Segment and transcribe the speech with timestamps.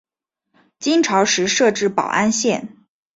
[0.79, 2.75] 金朝时设置保安县。